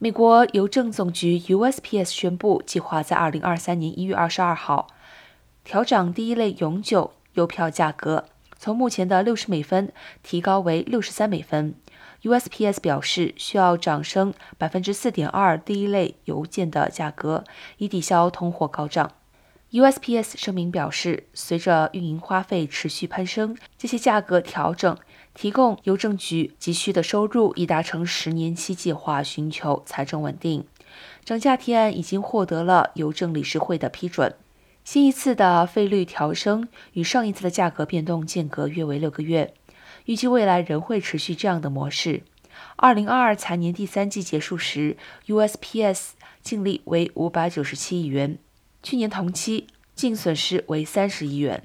[0.00, 4.86] 美国邮政总局 USPS 宣布，计划在二零二三年一月二十二号
[5.64, 8.26] 调涨第一类永久邮票价格，
[8.56, 9.92] 从目前的六十美分
[10.22, 11.74] 提高为六十三美分。
[12.22, 17.42] USPS 表示，需要涨升百分之四点二第一类邮件的价格，
[17.78, 19.10] 以抵消通货高涨。
[19.70, 24.96] USPS 声明表示，随着运营花费持续攀升，这些价格调整。
[25.34, 30.66] 提供邮政局急需的收入，以达成十年期计划，寻求财政稳定。
[31.22, 34.34] 涨价提案已经获得了邮政理事会的批准。
[34.84, 39.52] 新一次的费率调升与上一次的价格变动间隔约为六个月，
[40.06, 42.22] 预计未来仍会持续这样的模式。
[42.76, 44.96] 二零二二财年第三季结束时
[45.26, 48.38] ，USPS 净利为五百九十七亿元，
[48.82, 51.62] 去年同期净损失为三十亿元。